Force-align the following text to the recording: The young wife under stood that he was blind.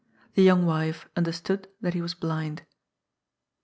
The 0.33 0.41
young 0.41 0.65
wife 0.65 1.07
under 1.15 1.31
stood 1.31 1.67
that 1.81 1.93
he 1.93 2.01
was 2.01 2.15
blind. 2.15 2.63